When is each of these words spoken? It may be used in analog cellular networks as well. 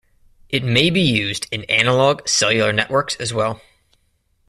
It 0.49 0.63
may 0.63 0.89
be 0.89 0.99
used 1.01 1.45
in 1.51 1.63
analog 1.65 2.27
cellular 2.27 2.73
networks 2.73 3.13
as 3.17 3.35
well. 3.35 3.61